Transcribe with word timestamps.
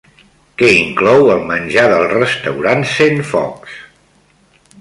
Què 0.61 0.69
inclou 0.77 1.27
el 1.33 1.43
menjar 1.51 1.85
del 1.93 2.07
restaurant 2.15 2.85
Centfocs? 2.97 3.81